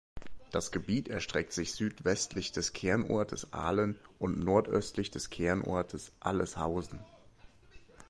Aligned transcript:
Das 0.49 0.71
Gebiet 0.71 1.09
erstreckt 1.09 1.53
sich 1.53 1.73
südwestlich 1.73 2.51
des 2.51 2.73
Kernortes 2.73 3.53
Ahlen 3.53 3.99
und 4.17 4.39
nordöstlich 4.39 5.11
des 5.11 5.29
Kernortes 5.29 6.11
Alleshausen. 6.19 7.05